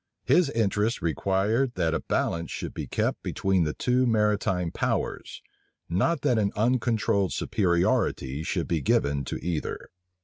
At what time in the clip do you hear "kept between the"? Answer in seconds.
2.87-3.75